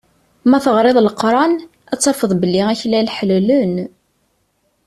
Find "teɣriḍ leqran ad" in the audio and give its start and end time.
0.63-1.99